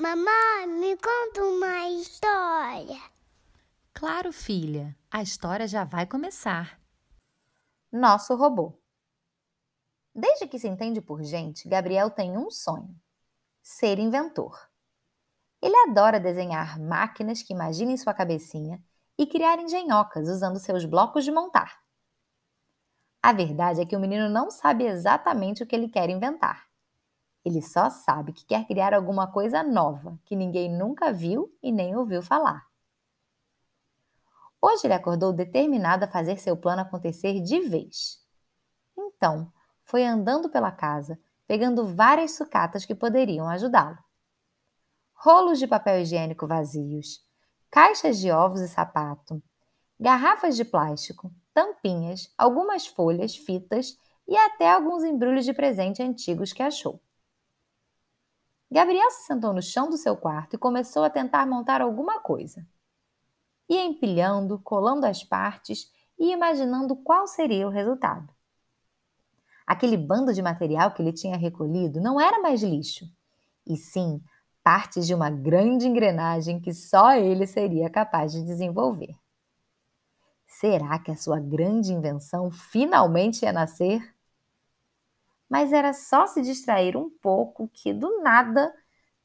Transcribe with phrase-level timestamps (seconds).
[0.00, 2.98] Mamãe, me conta uma história.
[3.92, 6.80] Claro, filha, a história já vai começar.
[7.92, 8.80] Nosso robô.
[10.14, 12.98] Desde que se entende por gente, Gabriel tem um sonho:
[13.62, 14.58] ser inventor.
[15.60, 18.82] Ele adora desenhar máquinas que imaginem sua cabecinha
[19.18, 21.78] e criar engenhocas usando seus blocos de montar.
[23.22, 26.69] A verdade é que o menino não sabe exatamente o que ele quer inventar.
[27.44, 31.96] Ele só sabe que quer criar alguma coisa nova que ninguém nunca viu e nem
[31.96, 32.66] ouviu falar.
[34.60, 38.18] Hoje ele acordou determinado a fazer seu plano acontecer de vez.
[38.96, 39.50] Então,
[39.82, 43.98] foi andando pela casa, pegando várias sucatas que poderiam ajudá-lo.
[45.14, 47.24] Rolos de papel higiênico vazios,
[47.70, 49.42] caixas de ovos e sapato,
[49.98, 56.62] garrafas de plástico, tampinhas, algumas folhas, fitas e até alguns embrulhos de presente antigos que
[56.62, 57.02] achou.
[58.70, 62.64] Gabriel se sentou no chão do seu quarto e começou a tentar montar alguma coisa.
[63.68, 68.32] Ia empilhando, colando as partes e imaginando qual seria o resultado.
[69.66, 73.04] Aquele bando de material que ele tinha recolhido não era mais lixo,
[73.66, 74.22] e sim
[74.62, 79.16] partes de uma grande engrenagem que só ele seria capaz de desenvolver.
[80.46, 84.02] Será que a sua grande invenção finalmente ia nascer?
[85.50, 88.72] Mas era só se distrair um pouco que do nada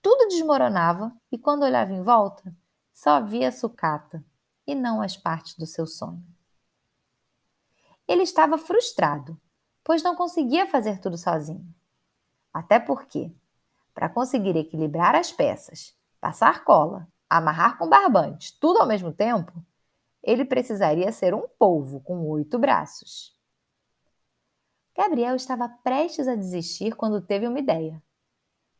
[0.00, 2.56] tudo desmoronava e quando olhava em volta
[2.92, 4.24] só via sucata
[4.66, 6.24] e não as partes do seu sonho.
[8.08, 9.38] Ele estava frustrado,
[9.84, 11.68] pois não conseguia fazer tudo sozinho.
[12.54, 13.30] Até porque,
[13.92, 19.52] para conseguir equilibrar as peças, passar cola, amarrar com barbante, tudo ao mesmo tempo,
[20.22, 23.35] ele precisaria ser um polvo com oito braços.
[24.96, 28.02] Gabriel estava prestes a desistir quando teve uma ideia.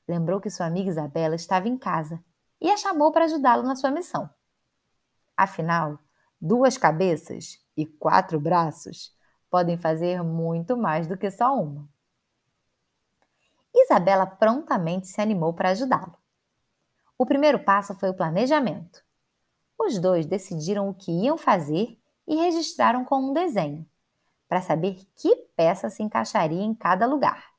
[0.08, 2.24] Lembrou que sua amiga Isabela estava em casa
[2.58, 4.30] e a chamou para ajudá-lo na sua missão.
[5.36, 5.98] Afinal,
[6.40, 9.14] duas cabeças e quatro braços
[9.50, 11.86] podem fazer muito mais do que só uma.
[13.74, 16.16] Isabela prontamente se animou para ajudá-lo.
[17.18, 19.04] O primeiro passo foi o planejamento.
[19.78, 23.86] Os dois decidiram o que iam fazer e registraram com um desenho
[24.48, 27.52] para saber que peça se encaixaria em cada lugar.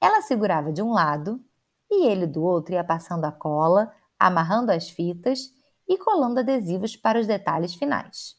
[0.00, 1.42] Ela segurava de um lado
[1.90, 5.52] e ele do outro ia passando a cola, amarrando as fitas
[5.88, 8.36] e colando adesivos para os detalhes finais.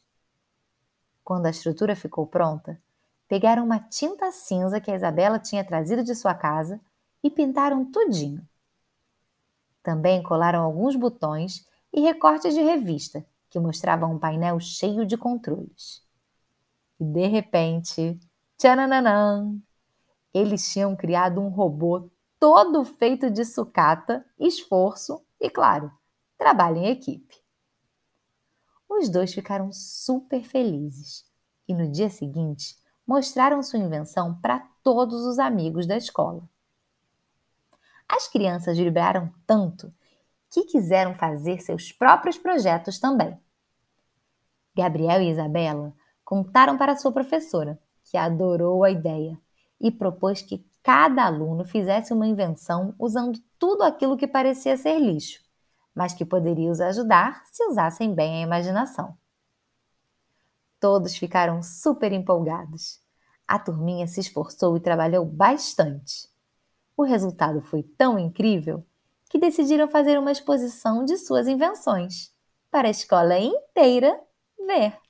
[1.24, 2.80] Quando a estrutura ficou pronta,
[3.28, 6.80] pegaram uma tinta cinza que a Isabela tinha trazido de sua casa
[7.22, 8.46] e pintaram tudinho.
[9.82, 16.02] Também colaram alguns botões e recortes de revista que mostravam um painel cheio de controles.
[17.00, 18.20] E de repente,
[18.58, 19.58] tchananã,
[20.34, 25.90] eles tinham criado um robô todo feito de sucata, esforço e, claro,
[26.36, 27.40] trabalho em equipe.
[28.88, 31.24] Os dois ficaram super felizes
[31.66, 36.48] e no dia seguinte mostraram sua invenção para todos os amigos da escola.
[38.08, 39.92] As crianças vibraram tanto
[40.50, 43.40] que quiseram fazer seus próprios projetos também.
[44.74, 45.94] Gabriel e Isabela
[46.30, 49.36] contaram para sua professora, que adorou a ideia
[49.80, 55.42] e propôs que cada aluno fizesse uma invenção usando tudo aquilo que parecia ser lixo,
[55.92, 59.18] mas que poderia os ajudar se usassem bem a imaginação.
[60.78, 63.00] Todos ficaram super empolgados.
[63.44, 66.28] A turminha se esforçou e trabalhou bastante.
[66.96, 68.86] O resultado foi tão incrível
[69.28, 72.32] que decidiram fazer uma exposição de suas invenções
[72.70, 74.16] para a escola inteira
[74.64, 75.09] ver.